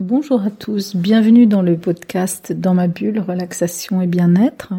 Bonjour 0.00 0.42
à 0.42 0.50
tous, 0.50 0.94
bienvenue 0.94 1.48
dans 1.48 1.60
le 1.60 1.76
podcast 1.76 2.52
Dans 2.52 2.72
ma 2.72 2.86
bulle, 2.86 3.18
relaxation 3.18 4.00
et 4.00 4.06
bien-être. 4.06 4.72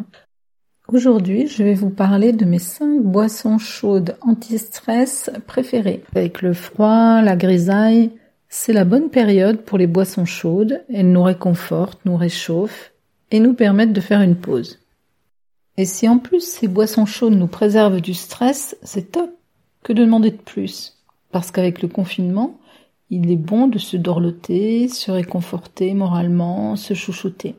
Aujourd'hui, 0.87 1.47
je 1.47 1.61
vais 1.61 1.73
vous 1.73 1.89
parler 1.89 2.31
de 2.31 2.45
mes 2.45 2.57
5 2.57 3.01
boissons 3.01 3.57
chaudes 3.57 4.15
anti-stress 4.21 5.29
préférées. 5.45 6.03
Avec 6.15 6.41
le 6.41 6.53
froid, 6.53 7.21
la 7.21 7.35
grisaille, 7.35 8.11
c'est 8.47 8.71
la 8.71 8.85
bonne 8.85 9.09
période 9.09 9.57
pour 9.57 9.77
les 9.77 9.87
boissons 9.87 10.23
chaudes. 10.23 10.85
Elles 10.93 11.11
nous 11.11 11.23
réconfortent, 11.23 11.99
nous 12.05 12.15
réchauffent 12.15 12.93
et 13.29 13.41
nous 13.41 13.53
permettent 13.53 13.91
de 13.91 13.99
faire 13.99 14.21
une 14.21 14.37
pause. 14.37 14.79
Et 15.75 15.83
si 15.83 16.07
en 16.07 16.17
plus 16.17 16.47
ces 16.47 16.69
boissons 16.69 17.05
chaudes 17.05 17.35
nous 17.35 17.47
préservent 17.47 17.99
du 17.99 18.13
stress, 18.13 18.77
c'est 18.83 19.11
top. 19.11 19.31
Que 19.83 19.91
de 19.91 20.05
demander 20.05 20.31
de 20.31 20.37
plus? 20.37 20.97
Parce 21.31 21.51
qu'avec 21.51 21.81
le 21.81 21.89
confinement, 21.89 22.58
il 23.09 23.31
est 23.31 23.35
bon 23.35 23.67
de 23.67 23.77
se 23.77 23.97
dorloter, 23.97 24.87
se 24.87 25.11
réconforter 25.11 25.93
moralement, 25.93 26.75
se 26.75 26.93
chouchouter. 26.93 27.55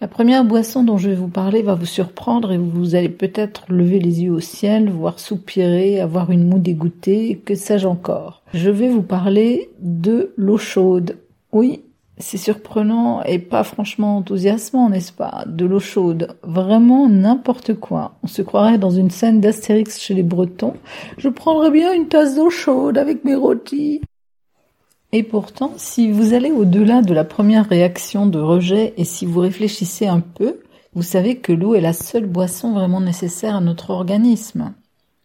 La 0.00 0.08
première 0.08 0.44
boisson 0.44 0.82
dont 0.82 0.98
je 0.98 1.08
vais 1.08 1.14
vous 1.14 1.28
parler 1.28 1.62
va 1.62 1.74
vous 1.74 1.86
surprendre 1.86 2.52
et 2.52 2.58
vous 2.58 2.94
allez 2.94 3.08
peut-être 3.08 3.64
lever 3.68 4.00
les 4.00 4.22
yeux 4.22 4.32
au 4.32 4.40
ciel, 4.40 4.90
voir 4.90 5.20
soupirer, 5.20 6.00
avoir 6.00 6.30
une 6.30 6.48
moue 6.48 6.58
dégoûtée, 6.58 7.40
que 7.44 7.54
sais-je 7.54 7.86
encore. 7.86 8.42
Je 8.52 8.70
vais 8.70 8.88
vous 8.88 9.02
parler 9.02 9.70
de 9.80 10.32
l'eau 10.36 10.58
chaude. 10.58 11.16
Oui, 11.52 11.80
c'est 12.18 12.38
surprenant 12.38 13.22
et 13.22 13.38
pas 13.38 13.64
franchement 13.64 14.18
enthousiasmant, 14.18 14.90
n'est-ce 14.90 15.12
pas? 15.12 15.44
De 15.46 15.64
l'eau 15.64 15.80
chaude, 15.80 16.36
vraiment 16.42 17.08
n'importe 17.08 17.74
quoi. 17.74 18.16
On 18.22 18.26
se 18.26 18.42
croirait 18.42 18.78
dans 18.78 18.90
une 18.90 19.10
scène 19.10 19.40
d'Astérix 19.40 20.00
chez 20.00 20.14
les 20.14 20.22
Bretons. 20.22 20.74
Je 21.18 21.28
prendrais 21.28 21.70
bien 21.70 21.92
une 21.92 22.08
tasse 22.08 22.36
d'eau 22.36 22.50
chaude 22.50 22.98
avec 22.98 23.24
mes 23.24 23.34
rôtis. 23.34 24.00
Et 25.16 25.22
pourtant, 25.22 25.70
si 25.76 26.10
vous 26.10 26.34
allez 26.34 26.50
au-delà 26.50 27.00
de 27.00 27.14
la 27.14 27.22
première 27.22 27.68
réaction 27.68 28.26
de 28.26 28.40
rejet 28.40 28.94
et 28.96 29.04
si 29.04 29.26
vous 29.26 29.38
réfléchissez 29.38 30.08
un 30.08 30.18
peu, 30.18 30.58
vous 30.92 31.04
savez 31.04 31.36
que 31.36 31.52
l'eau 31.52 31.76
est 31.76 31.80
la 31.80 31.92
seule 31.92 32.26
boisson 32.26 32.72
vraiment 32.72 33.00
nécessaire 33.00 33.54
à 33.54 33.60
notre 33.60 33.90
organisme. 33.90 34.74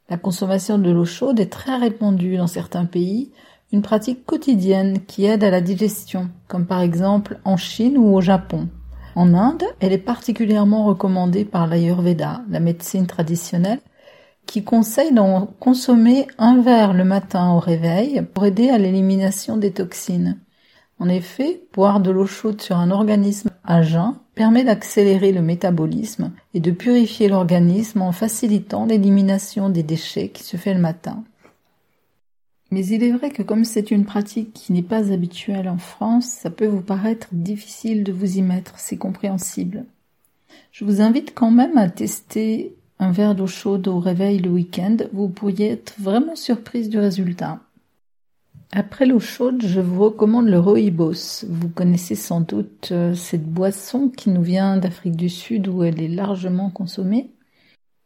La 0.07 0.17
consommation 0.17 0.77
de 0.77 0.91
l'eau 0.91 1.05
chaude 1.05 1.39
est 1.39 1.51
très 1.51 1.75
répandue 1.75 2.37
dans 2.37 2.45
certains 2.45 2.85
pays, 2.85 3.31
une 3.71 3.81
pratique 3.81 4.27
quotidienne 4.27 4.99
qui 5.07 5.25
aide 5.25 5.43
à 5.43 5.49
la 5.49 5.59
digestion, 5.59 6.29
comme 6.47 6.67
par 6.67 6.81
exemple 6.81 7.39
en 7.43 7.57
Chine 7.57 7.97
ou 7.97 8.15
au 8.15 8.21
Japon. 8.21 8.69
En 9.15 9.33
Inde, 9.33 9.63
elle 9.79 9.91
est 9.91 9.97
particulièrement 9.97 10.85
recommandée 10.85 11.45
par 11.45 11.65
l'Ayurveda, 11.65 12.43
la 12.47 12.59
médecine 12.59 13.07
traditionnelle, 13.07 13.79
qui 14.49 14.63
conseille 14.63 15.13
d'en 15.13 15.45
consommer 15.45 16.25
un 16.39 16.59
verre 16.59 16.93
le 16.93 17.03
matin 17.03 17.51
au 17.51 17.59
réveil 17.59 18.23
pour 18.33 18.45
aider 18.45 18.69
à 18.69 18.79
l'élimination 18.79 19.57
des 19.57 19.69
toxines. 19.69 20.39
En 20.97 21.07
effet, 21.07 21.61
boire 21.71 21.99
de 21.99 22.09
l'eau 22.09 22.25
chaude 22.25 22.59
sur 22.59 22.77
un 22.77 22.89
organisme 22.89 23.51
à 23.63 23.83
jeun 23.83 24.15
permet 24.33 24.63
d'accélérer 24.63 25.31
le 25.33 25.43
métabolisme 25.43 26.31
et 26.55 26.59
de 26.59 26.71
purifier 26.71 27.27
l'organisme 27.27 28.01
en 28.01 28.11
facilitant 28.11 28.87
l'élimination 28.87 29.69
des 29.69 29.83
déchets 29.83 30.29
qui 30.29 30.41
se 30.41 30.57
fait 30.57 30.73
le 30.73 30.81
matin. 30.81 31.23
Mais 32.71 32.83
il 32.87 33.03
est 33.03 33.11
vrai 33.11 33.29
que 33.29 33.43
comme 33.43 33.65
c'est 33.65 33.91
une 33.91 34.05
pratique 34.05 34.53
qui 34.53 34.73
n'est 34.73 34.81
pas 34.81 35.13
habituelle 35.13 35.69
en 35.69 35.77
France, 35.77 36.25
ça 36.25 36.49
peut 36.49 36.65
vous 36.65 36.81
paraître 36.81 37.27
difficile 37.33 38.03
de 38.03 38.11
vous 38.11 38.39
y 38.39 38.41
mettre, 38.41 38.79
c'est 38.79 38.97
compréhensible. 38.97 39.85
Je 40.71 40.85
vous 40.85 41.01
invite 41.01 41.35
quand 41.35 41.51
même 41.51 41.77
à 41.77 41.87
tester 41.87 42.73
un 42.99 43.11
verre 43.11 43.35
d'eau 43.35 43.47
chaude 43.47 43.87
au 43.87 43.99
réveil 43.99 44.39
le 44.39 44.49
week-end, 44.49 44.97
vous 45.13 45.29
pourriez 45.29 45.71
être 45.71 45.95
vraiment 45.99 46.35
surprise 46.35 46.89
du 46.89 46.99
résultat. 46.99 47.61
Après 48.71 49.07
l'eau 49.07 49.19
chaude, 49.19 49.63
je 49.65 49.79
vous 49.79 50.03
recommande 50.03 50.47
le 50.47 50.59
rooibos. 50.59 51.45
Vous 51.49 51.69
connaissez 51.69 52.13
sans 52.13 52.41
doute 52.41 52.89
euh, 52.91 53.15
cette 53.15 53.45
boisson 53.45 54.09
qui 54.09 54.29
nous 54.29 54.43
vient 54.43 54.77
d'Afrique 54.77 55.15
du 55.15 55.29
Sud 55.29 55.67
où 55.67 55.83
elle 55.83 55.99
est 55.99 56.07
largement 56.07 56.69
consommée. 56.69 57.31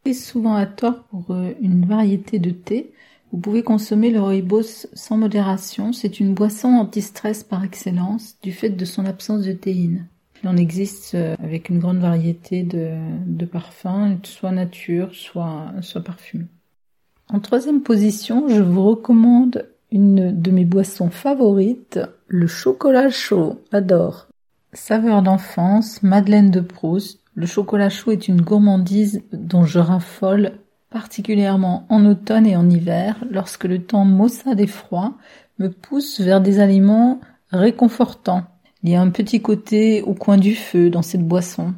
Et 0.06 0.14
souvent 0.14 0.54
à 0.54 0.64
tort 0.64 1.02
pour 1.04 1.32
euh, 1.32 1.52
une 1.60 1.84
variété 1.84 2.38
de 2.38 2.50
thé. 2.50 2.94
Vous 3.30 3.38
pouvez 3.38 3.62
consommer 3.62 4.10
le 4.10 4.22
rooibos 4.22 4.86
sans 4.94 5.18
modération. 5.18 5.92
C'est 5.92 6.18
une 6.18 6.32
boisson 6.32 6.68
anti-stress 6.68 7.44
par 7.44 7.62
excellence 7.62 8.36
du 8.40 8.52
fait 8.52 8.70
de 8.70 8.84
son 8.86 9.04
absence 9.04 9.42
de 9.42 9.52
théine. 9.52 10.06
Il 10.44 10.48
en 10.48 10.58
existe 10.58 11.14
euh, 11.14 11.36
avec 11.42 11.70
une 11.70 11.78
grande 11.78 12.00
variété 12.00 12.64
de, 12.64 13.46
parfums, 13.46 14.18
soit 14.24 14.52
nature, 14.52 15.14
soit, 15.14 15.72
soit 15.80 16.02
parfumés. 16.02 16.48
En 17.28 17.40
troisième 17.40 17.80
position, 17.80 18.46
je 18.50 18.60
vous 18.60 18.84
recommande 18.84 19.66
une 19.90 20.38
de 20.38 20.50
mes 20.50 20.66
boissons 20.66 21.08
favorites, 21.08 21.98
le 22.28 22.46
chocolat 22.46 23.08
chaud. 23.08 23.62
Adore. 23.72 24.28
Saveur 24.74 25.22
d'enfance, 25.22 26.02
Madeleine 26.02 26.50
de 26.50 26.60
Proust. 26.60 27.20
Le 27.34 27.46
chocolat 27.46 27.88
chaud 27.88 28.10
est 28.10 28.28
une 28.28 28.42
gourmandise 28.42 29.22
dont 29.32 29.64
je 29.64 29.78
raffole 29.78 30.58
particulièrement 30.90 31.86
en 31.88 32.04
automne 32.04 32.46
et 32.46 32.56
en 32.56 32.68
hiver, 32.68 33.16
lorsque 33.30 33.64
le 33.64 33.82
temps 33.82 34.04
maussade 34.04 34.60
et 34.60 34.66
froid 34.66 35.14
me 35.58 35.68
pousse 35.68 36.20
vers 36.20 36.42
des 36.42 36.60
aliments 36.60 37.18
réconfortants 37.50 38.44
il 38.84 38.90
y 38.90 38.94
a 38.94 39.00
un 39.00 39.10
petit 39.10 39.40
côté 39.40 40.02
au 40.02 40.12
coin 40.12 40.36
du 40.36 40.54
feu 40.54 40.90
dans 40.90 41.00
cette 41.00 41.26
boisson. 41.26 41.74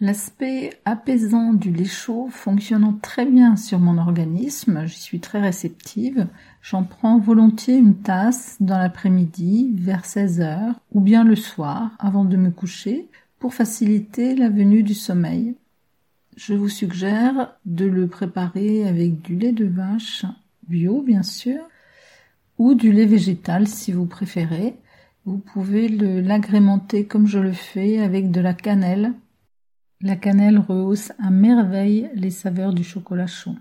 L'aspect 0.00 0.70
apaisant 0.84 1.52
du 1.52 1.70
lait 1.70 1.84
chaud 1.84 2.28
fonctionnant 2.32 2.98
très 3.00 3.24
bien 3.24 3.54
sur 3.54 3.78
mon 3.78 3.96
organisme, 3.96 4.84
j'y 4.86 4.98
suis 4.98 5.20
très 5.20 5.40
réceptive, 5.40 6.26
j'en 6.60 6.82
prends 6.82 7.20
volontiers 7.20 7.76
une 7.76 7.94
tasse 7.94 8.56
dans 8.58 8.76
l'après-midi 8.76 9.70
vers 9.76 10.04
16 10.04 10.40
heures 10.40 10.74
ou 10.90 11.00
bien 11.00 11.22
le 11.22 11.36
soir 11.36 11.92
avant 12.00 12.24
de 12.24 12.36
me 12.36 12.50
coucher 12.50 13.08
pour 13.38 13.54
faciliter 13.54 14.34
la 14.34 14.48
venue 14.48 14.82
du 14.82 14.94
sommeil. 14.94 15.54
Je 16.36 16.54
vous 16.54 16.68
suggère 16.68 17.54
de 17.66 17.84
le 17.84 18.08
préparer 18.08 18.88
avec 18.88 19.22
du 19.22 19.36
lait 19.36 19.52
de 19.52 19.66
vache 19.66 20.24
bio 20.66 21.02
bien 21.02 21.22
sûr 21.22 21.60
ou 22.58 22.74
du 22.74 22.90
lait 22.90 23.06
végétal 23.06 23.68
si 23.68 23.92
vous 23.92 24.06
préférez 24.06 24.74
vous 25.24 25.38
pouvez 25.38 25.88
l'agrémenter 25.88 27.06
comme 27.06 27.26
je 27.26 27.38
le 27.38 27.52
fais 27.52 27.98
avec 27.98 28.30
de 28.30 28.40
la 28.40 28.54
cannelle. 28.54 29.12
La 30.00 30.16
cannelle 30.16 30.58
rehausse 30.58 31.12
à 31.22 31.30
merveille 31.30 32.10
les 32.14 32.30
saveurs 32.30 32.72
du 32.72 32.82
chocolat 32.82 33.28
chaud. 33.28 33.54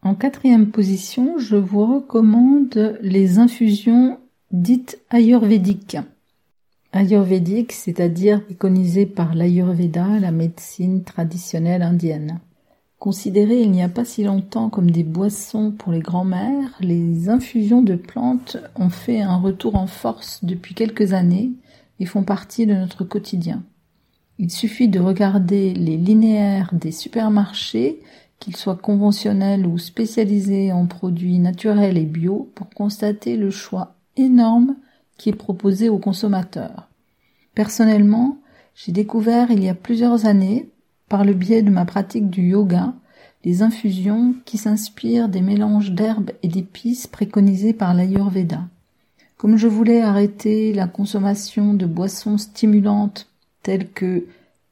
En 0.00 0.14
quatrième 0.14 0.70
position, 0.70 1.38
je 1.38 1.56
vous 1.56 1.84
recommande 1.84 2.98
les 3.02 3.38
infusions 3.38 4.18
dites 4.50 4.98
ayurvédiques. 5.10 5.98
Ayurvédiques, 6.92 7.72
c'est-à-dire 7.72 8.44
préconisées 8.44 9.06
par 9.06 9.34
l'Ayurveda, 9.34 10.18
la 10.18 10.30
médecine 10.30 11.04
traditionnelle 11.04 11.82
indienne. 11.82 12.40
Considérées 13.02 13.62
il 13.62 13.72
n'y 13.72 13.82
a 13.82 13.88
pas 13.88 14.04
si 14.04 14.22
longtemps 14.22 14.70
comme 14.70 14.92
des 14.92 15.02
boissons 15.02 15.72
pour 15.72 15.90
les 15.90 15.98
grands-mères, 15.98 16.70
les 16.78 17.28
infusions 17.28 17.82
de 17.82 17.96
plantes 17.96 18.58
ont 18.76 18.90
fait 18.90 19.20
un 19.20 19.38
retour 19.38 19.74
en 19.74 19.88
force 19.88 20.44
depuis 20.44 20.76
quelques 20.76 21.12
années 21.12 21.50
et 21.98 22.06
font 22.06 22.22
partie 22.22 22.64
de 22.64 22.74
notre 22.74 23.02
quotidien. 23.02 23.64
Il 24.38 24.52
suffit 24.52 24.86
de 24.86 25.00
regarder 25.00 25.74
les 25.74 25.96
linéaires 25.96 26.70
des 26.74 26.92
supermarchés, 26.92 27.98
qu'ils 28.38 28.54
soient 28.54 28.76
conventionnels 28.76 29.66
ou 29.66 29.78
spécialisés 29.78 30.70
en 30.70 30.86
produits 30.86 31.40
naturels 31.40 31.98
et 31.98 32.06
bio, 32.06 32.52
pour 32.54 32.70
constater 32.70 33.36
le 33.36 33.50
choix 33.50 33.96
énorme 34.16 34.76
qui 35.18 35.30
est 35.30 35.32
proposé 35.32 35.88
aux 35.88 35.98
consommateurs. 35.98 36.88
Personnellement, 37.56 38.38
j'ai 38.76 38.92
découvert 38.92 39.50
il 39.50 39.64
y 39.64 39.68
a 39.68 39.74
plusieurs 39.74 40.24
années 40.26 40.71
par 41.12 41.26
le 41.26 41.34
biais 41.34 41.60
de 41.60 41.68
ma 41.68 41.84
pratique 41.84 42.30
du 42.30 42.40
yoga, 42.40 42.94
les 43.44 43.60
infusions 43.60 44.34
qui 44.46 44.56
s'inspirent 44.56 45.28
des 45.28 45.42
mélanges 45.42 45.90
d'herbes 45.90 46.30
et 46.42 46.48
d'épices 46.48 47.06
préconisés 47.06 47.74
par 47.74 47.92
l'Ayurveda. 47.92 48.66
Comme 49.36 49.58
je 49.58 49.68
voulais 49.68 50.00
arrêter 50.00 50.72
la 50.72 50.86
consommation 50.86 51.74
de 51.74 51.84
boissons 51.84 52.38
stimulantes 52.38 53.28
telles 53.62 53.90
que 53.90 54.24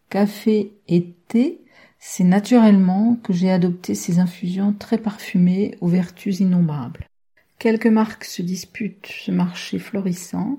café 0.08 0.72
et 0.88 1.12
thé, 1.28 1.60
c'est 1.98 2.24
naturellement 2.24 3.18
que 3.22 3.34
j'ai 3.34 3.50
adopté 3.50 3.94
ces 3.94 4.18
infusions 4.18 4.72
très 4.72 4.96
parfumées 4.96 5.76
aux 5.82 5.88
vertus 5.88 6.40
innombrables. 6.40 7.06
Quelques 7.58 7.86
marques 7.86 8.24
se 8.24 8.40
disputent 8.40 9.12
ce 9.26 9.30
marché 9.30 9.78
florissant. 9.78 10.58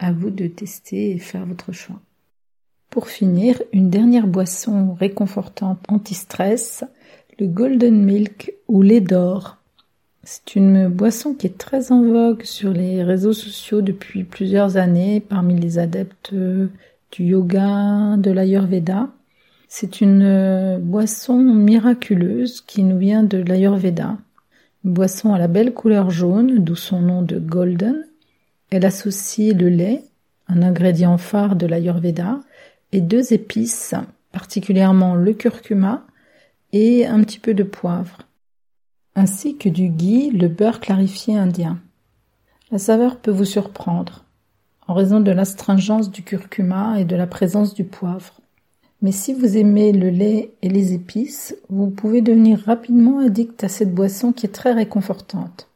À 0.00 0.10
vous 0.10 0.30
de 0.30 0.48
tester 0.48 1.12
et 1.12 1.18
faire 1.20 1.46
votre 1.46 1.70
choix. 1.70 2.00
Pour 2.98 3.10
finir, 3.10 3.62
une 3.72 3.90
dernière 3.90 4.26
boisson 4.26 4.96
réconfortante 4.98 5.78
anti-stress, 5.86 6.82
le 7.38 7.46
Golden 7.46 8.02
Milk 8.02 8.54
ou 8.66 8.82
lait 8.82 9.00
d'or. 9.00 9.58
C'est 10.24 10.56
une 10.56 10.88
boisson 10.88 11.32
qui 11.32 11.46
est 11.46 11.56
très 11.56 11.92
en 11.92 12.02
vogue 12.02 12.42
sur 12.42 12.72
les 12.72 13.04
réseaux 13.04 13.32
sociaux 13.32 13.82
depuis 13.82 14.24
plusieurs 14.24 14.78
années 14.78 15.20
parmi 15.20 15.54
les 15.54 15.78
adeptes 15.78 16.34
du 16.34 17.22
yoga, 17.22 18.16
de 18.16 18.32
l'ayurveda. 18.32 19.10
C'est 19.68 20.00
une 20.00 20.80
boisson 20.82 21.38
miraculeuse 21.38 22.62
qui 22.62 22.82
nous 22.82 22.98
vient 22.98 23.22
de 23.22 23.38
l'ayurveda. 23.38 24.18
Une 24.84 24.92
boisson 24.92 25.32
à 25.34 25.38
la 25.38 25.46
belle 25.46 25.72
couleur 25.72 26.10
jaune, 26.10 26.64
d'où 26.64 26.74
son 26.74 27.00
nom 27.00 27.22
de 27.22 27.38
golden, 27.38 28.04
Elle 28.70 28.84
associe 28.84 29.54
le 29.54 29.68
lait, 29.68 30.02
un 30.48 30.62
ingrédient 30.62 31.16
phare 31.16 31.54
de 31.54 31.66
l'Ayurveda, 31.66 32.40
et 32.92 33.00
deux 33.00 33.32
épices, 33.32 33.94
particulièrement 34.32 35.14
le 35.14 35.32
curcuma 35.32 36.06
et 36.72 37.06
un 37.06 37.22
petit 37.22 37.38
peu 37.38 37.54
de 37.54 37.62
poivre, 37.62 38.18
ainsi 39.14 39.56
que 39.56 39.68
du 39.68 39.88
ghee, 39.88 40.30
le 40.30 40.48
beurre 40.48 40.80
clarifié 40.80 41.36
indien. 41.36 41.80
La 42.70 42.78
saveur 42.78 43.16
peut 43.16 43.30
vous 43.30 43.44
surprendre 43.44 44.24
en 44.88 44.94
raison 44.94 45.20
de 45.20 45.30
l'astringence 45.30 46.10
du 46.10 46.22
curcuma 46.22 46.98
et 46.98 47.04
de 47.04 47.14
la 47.14 47.26
présence 47.26 47.74
du 47.74 47.84
poivre. 47.84 48.40
Mais 49.02 49.12
si 49.12 49.34
vous 49.34 49.56
aimez 49.56 49.92
le 49.92 50.08
lait 50.08 50.54
et 50.62 50.68
les 50.68 50.94
épices, 50.94 51.54
vous 51.68 51.90
pouvez 51.90 52.22
devenir 52.22 52.60
rapidement 52.60 53.20
addict 53.20 53.62
à 53.62 53.68
cette 53.68 53.94
boisson 53.94 54.32
qui 54.32 54.46
est 54.46 54.54
très 54.54 54.72
réconfortante. 54.72 55.68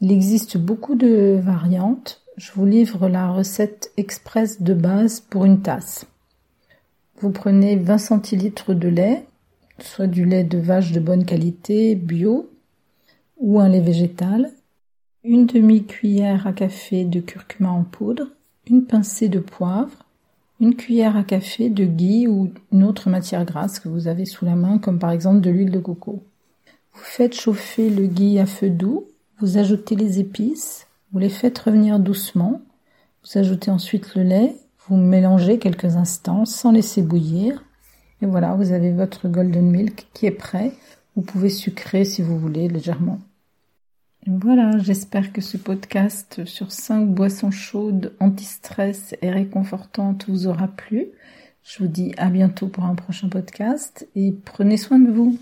Il 0.00 0.12
existe 0.12 0.56
beaucoup 0.56 0.94
de 0.94 1.38
variantes. 1.42 2.22
Je 2.36 2.52
vous 2.52 2.64
livre 2.64 3.08
la 3.08 3.28
recette 3.28 3.90
express 3.96 4.62
de 4.62 4.72
base 4.72 5.20
pour 5.20 5.44
une 5.44 5.60
tasse. 5.60 6.06
Vous 7.20 7.30
prenez 7.30 7.74
20 7.74 7.98
centilitres 7.98 8.74
de 8.74 8.86
lait, 8.86 9.26
soit 9.80 10.06
du 10.06 10.24
lait 10.24 10.44
de 10.44 10.58
vache 10.58 10.92
de 10.92 11.00
bonne 11.00 11.24
qualité, 11.24 11.96
bio, 11.96 12.48
ou 13.38 13.58
un 13.58 13.68
lait 13.68 13.80
végétal, 13.80 14.52
une 15.24 15.46
demi-cuillère 15.46 16.46
à 16.46 16.52
café 16.52 17.04
de 17.04 17.18
curcuma 17.18 17.70
en 17.70 17.82
poudre, 17.82 18.28
une 18.70 18.84
pincée 18.84 19.28
de 19.28 19.40
poivre, 19.40 20.06
une 20.60 20.76
cuillère 20.76 21.16
à 21.16 21.24
café 21.24 21.70
de 21.70 21.84
ghee 21.86 22.28
ou 22.28 22.52
une 22.72 22.84
autre 22.84 23.10
matière 23.10 23.44
grasse 23.44 23.80
que 23.80 23.88
vous 23.88 24.06
avez 24.06 24.24
sous 24.24 24.44
la 24.44 24.54
main, 24.54 24.78
comme 24.78 25.00
par 25.00 25.10
exemple 25.10 25.40
de 25.40 25.50
l'huile 25.50 25.72
de 25.72 25.80
coco. 25.80 26.22
Vous 26.92 27.02
faites 27.02 27.34
chauffer 27.34 27.90
le 27.90 28.06
ghee 28.06 28.38
à 28.38 28.46
feu 28.46 28.70
doux, 28.70 29.06
vous 29.40 29.58
ajoutez 29.58 29.96
les 29.96 30.20
épices, 30.20 30.86
vous 31.12 31.18
les 31.18 31.28
faites 31.28 31.58
revenir 31.58 31.98
doucement, 31.98 32.60
vous 33.24 33.38
ajoutez 33.38 33.72
ensuite 33.72 34.14
le 34.14 34.22
lait, 34.22 34.54
vous 34.88 34.96
mélangez 34.96 35.58
quelques 35.58 35.96
instants 35.96 36.44
sans 36.44 36.72
laisser 36.72 37.02
bouillir, 37.02 37.64
et 38.20 38.26
voilà, 38.26 38.54
vous 38.54 38.72
avez 38.72 38.92
votre 38.92 39.28
golden 39.28 39.70
milk 39.70 40.08
qui 40.12 40.26
est 40.26 40.32
prêt. 40.32 40.72
Vous 41.14 41.22
pouvez 41.22 41.50
sucrer 41.50 42.04
si 42.04 42.22
vous 42.22 42.38
voulez 42.38 42.68
légèrement. 42.68 43.20
Voilà, 44.26 44.76
j'espère 44.78 45.32
que 45.32 45.40
ce 45.40 45.56
podcast 45.56 46.44
sur 46.44 46.72
5 46.72 47.06
boissons 47.06 47.50
chaudes 47.50 48.12
anti-stress 48.20 49.14
et 49.22 49.30
réconfortantes 49.30 50.28
vous 50.28 50.48
aura 50.48 50.68
plu. 50.68 51.06
Je 51.62 51.78
vous 51.78 51.88
dis 51.88 52.12
à 52.18 52.28
bientôt 52.28 52.68
pour 52.68 52.84
un 52.84 52.94
prochain 52.94 53.28
podcast 53.28 54.08
et 54.16 54.32
prenez 54.44 54.76
soin 54.76 54.98
de 54.98 55.10
vous. 55.10 55.38